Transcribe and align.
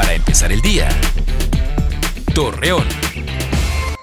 Para 0.00 0.14
empezar 0.14 0.50
el 0.50 0.62
día. 0.62 0.88
Torreón. 2.34 2.88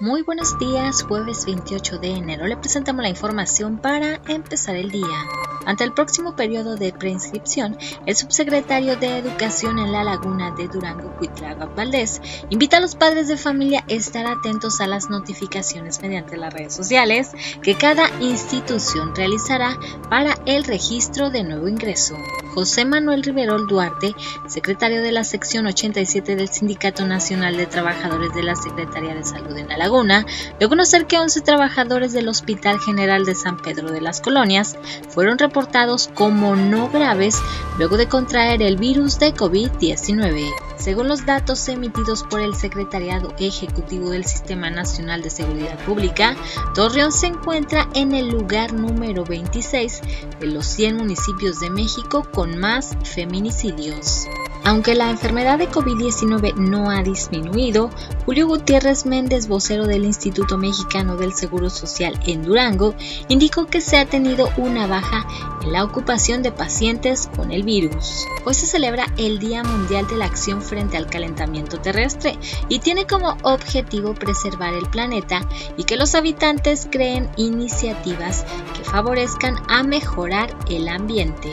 Muy 0.00 0.22
buenos 0.22 0.58
días, 0.58 1.02
jueves 1.02 1.44
28 1.44 1.98
de 1.98 2.08
enero. 2.12 2.46
Le 2.46 2.56
presentamos 2.56 3.02
la 3.02 3.10
información 3.10 3.76
para 3.76 4.18
empezar 4.26 4.74
el 4.74 4.90
día. 4.90 5.26
Ante 5.66 5.84
el 5.84 5.92
próximo 5.92 6.34
periodo 6.34 6.76
de 6.76 6.94
preinscripción, 6.94 7.76
el 8.06 8.16
subsecretario 8.16 8.96
de 8.96 9.18
Educación 9.18 9.78
en 9.78 9.92
la 9.92 10.02
Laguna 10.02 10.52
de 10.52 10.66
Durango, 10.66 11.14
Cuitlaga 11.18 11.66
Valdés, 11.66 12.22
invita 12.48 12.78
a 12.78 12.80
los 12.80 12.94
padres 12.94 13.28
de 13.28 13.36
familia 13.36 13.84
a 13.86 13.92
estar 13.92 14.26
atentos 14.26 14.80
a 14.80 14.86
las 14.86 15.10
notificaciones 15.10 16.00
mediante 16.00 16.38
las 16.38 16.54
redes 16.54 16.74
sociales 16.74 17.32
que 17.62 17.74
cada 17.74 18.08
institución 18.22 19.14
realizará 19.14 19.76
para 20.08 20.38
el 20.46 20.64
registro 20.64 21.28
de 21.28 21.44
nuevo 21.44 21.68
ingreso. 21.68 22.16
José 22.54 22.84
Manuel 22.84 23.22
Riverol 23.22 23.66
Duarte, 23.66 24.14
secretario 24.46 25.02
de 25.02 25.12
la 25.12 25.24
sección 25.24 25.66
87 25.66 26.36
del 26.36 26.48
Sindicato 26.48 27.06
Nacional 27.06 27.56
de 27.56 27.66
Trabajadores 27.66 28.34
de 28.34 28.42
la 28.42 28.56
Secretaría 28.56 29.14
de 29.14 29.24
Salud 29.24 29.56
en 29.56 29.68
La 29.68 29.78
Laguna, 29.78 30.26
dio 30.58 30.66
a 30.66 30.70
conocer 30.70 31.06
que 31.06 31.18
11 31.18 31.40
trabajadores 31.40 32.12
del 32.12 32.28
Hospital 32.28 32.78
General 32.78 33.24
de 33.24 33.34
San 33.34 33.56
Pedro 33.56 33.90
de 33.90 34.00
las 34.00 34.20
Colonias 34.20 34.76
fueron 35.08 35.38
reportados 35.38 36.10
como 36.14 36.54
no 36.56 36.90
graves 36.90 37.40
luego 37.78 37.96
de 37.96 38.08
contraer 38.08 38.62
el 38.62 38.76
virus 38.76 39.18
de 39.18 39.34
COVID-19. 39.34 40.61
Según 40.82 41.06
los 41.06 41.24
datos 41.24 41.68
emitidos 41.68 42.24
por 42.24 42.40
el 42.40 42.56
Secretariado 42.56 43.32
Ejecutivo 43.38 44.10
del 44.10 44.24
Sistema 44.24 44.68
Nacional 44.68 45.22
de 45.22 45.30
Seguridad 45.30 45.78
Pública, 45.84 46.34
Torreón 46.74 47.12
se 47.12 47.28
encuentra 47.28 47.88
en 47.94 48.12
el 48.12 48.30
lugar 48.30 48.72
número 48.72 49.24
26 49.24 50.00
de 50.40 50.46
los 50.48 50.66
100 50.66 50.96
municipios 50.96 51.60
de 51.60 51.70
México 51.70 52.26
con 52.32 52.58
más 52.58 52.96
feminicidios. 53.04 54.26
Aunque 54.64 54.94
la 54.94 55.10
enfermedad 55.10 55.58
de 55.58 55.68
COVID-19 55.68 56.54
no 56.54 56.88
ha 56.88 57.02
disminuido, 57.02 57.90
Julio 58.24 58.46
Gutiérrez 58.46 59.06
Méndez, 59.06 59.48
vocero 59.48 59.86
del 59.86 60.04
Instituto 60.04 60.56
Mexicano 60.56 61.16
del 61.16 61.32
Seguro 61.32 61.68
Social 61.68 62.18
en 62.26 62.44
Durango, 62.44 62.94
indicó 63.26 63.66
que 63.66 63.80
se 63.80 63.96
ha 63.96 64.06
tenido 64.06 64.48
una 64.56 64.86
baja 64.86 65.26
en 65.62 65.72
la 65.72 65.82
ocupación 65.82 66.44
de 66.44 66.52
pacientes 66.52 67.28
con 67.34 67.50
el 67.50 67.64
virus. 67.64 68.24
Hoy 68.44 68.54
se 68.54 68.66
celebra 68.66 69.06
el 69.16 69.40
Día 69.40 69.64
Mundial 69.64 70.06
de 70.06 70.16
la 70.16 70.26
Acción 70.26 70.62
frente 70.62 70.96
al 70.96 71.08
calentamiento 71.08 71.80
terrestre 71.80 72.38
y 72.68 72.78
tiene 72.78 73.04
como 73.04 73.36
objetivo 73.42 74.14
preservar 74.14 74.74
el 74.74 74.88
planeta 74.88 75.40
y 75.76 75.84
que 75.84 75.96
los 75.96 76.14
habitantes 76.14 76.86
creen 76.88 77.28
iniciativas 77.36 78.44
que 78.76 78.84
favorezcan 78.84 79.56
a 79.68 79.82
mejorar 79.82 80.56
el 80.68 80.86
ambiente. 80.88 81.52